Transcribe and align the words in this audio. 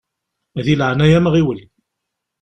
Di 0.65 0.75
leɛnaya-m 0.75 1.27
ɣiwel! 1.33 1.59